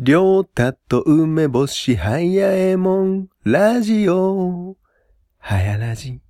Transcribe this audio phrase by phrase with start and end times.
[0.00, 4.76] りょうたと梅干し、はやえもん、ラジオ、
[5.38, 6.20] はやラジ。